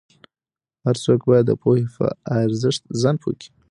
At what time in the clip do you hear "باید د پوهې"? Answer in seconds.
1.29-1.85